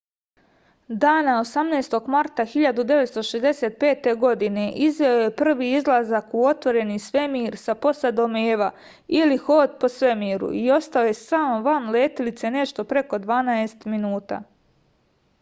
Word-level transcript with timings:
дана 1.03 1.33
18. 1.39 1.95
марта 2.13 2.45
1965. 2.53 4.07
године 4.23 4.63
извео 4.85 5.11
је 5.19 5.27
први 5.41 5.67
излазак 5.81 6.33
у 6.39 6.41
отворени 6.53 6.97
свемир 7.05 7.59
са 7.65 7.75
посадом 7.85 8.39
eva 8.41 8.71
или 9.21 9.37
ход 9.45 9.77
по 9.85 9.91
свемиру 9.99 10.51
и 10.63 10.65
остао 10.79 11.07
је 11.11 11.19
сам 11.23 11.53
ван 11.71 11.93
летелице 11.99 12.53
нешто 12.57 12.87
преко 12.95 13.21
дванаест 13.29 13.87
минута 13.95 14.41